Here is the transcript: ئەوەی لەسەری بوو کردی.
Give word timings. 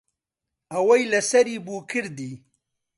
ئەوەی 0.71 1.03
لەسەری 1.13 1.63
بوو 1.65 1.81
کردی. 1.91 2.33